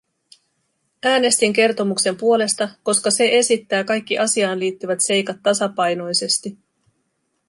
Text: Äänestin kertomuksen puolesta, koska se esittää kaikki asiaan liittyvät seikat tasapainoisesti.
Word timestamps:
Äänestin 1.03 1.53
kertomuksen 1.53 2.17
puolesta, 2.17 2.69
koska 2.83 3.11
se 3.11 3.37
esittää 3.37 3.83
kaikki 3.83 4.17
asiaan 4.17 4.59
liittyvät 4.59 4.99
seikat 5.01 5.37
tasapainoisesti. 5.43 6.57